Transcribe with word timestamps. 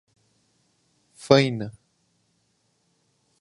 Faina 1.25 1.69